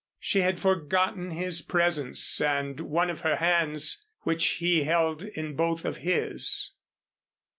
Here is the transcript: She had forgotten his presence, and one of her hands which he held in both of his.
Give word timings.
She 0.19 0.41
had 0.41 0.59
forgotten 0.59 1.29
his 1.29 1.61
presence, 1.61 2.41
and 2.41 2.79
one 2.79 3.11
of 3.11 3.21
her 3.21 3.35
hands 3.35 4.03
which 4.21 4.43
he 4.53 4.81
held 4.83 5.21
in 5.21 5.55
both 5.55 5.85
of 5.85 5.97
his. 5.97 6.71